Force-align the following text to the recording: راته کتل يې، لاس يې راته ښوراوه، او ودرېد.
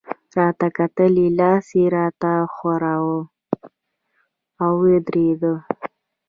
راته 0.37 0.67
کتل 0.77 1.13
يې، 1.23 1.29
لاس 1.39 1.65
يې 1.79 1.85
راته 1.97 2.31
ښوراوه، 2.53 3.19
او 4.63 4.71
ودرېد. 4.81 5.41